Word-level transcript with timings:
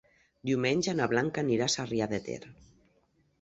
Diumenge 0.49 0.95
na 0.99 1.07
Blanca 1.11 1.43
anirà 1.43 1.67
a 1.67 1.73
Sarrià 1.75 2.09
de 2.15 2.21
Ter. 2.31 2.39